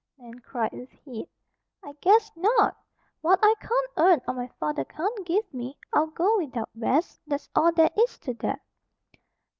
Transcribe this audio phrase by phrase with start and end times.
[0.17, 1.29] Nan cried, with heat.
[1.83, 2.75] "I, guess, not!
[3.21, 7.19] What I can't earn, or my father can't give me, I'll go without, Bess.
[7.27, 8.61] That's all there is to that!"